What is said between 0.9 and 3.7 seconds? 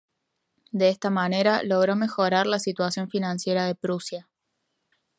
manera logró mejorar la situación financiera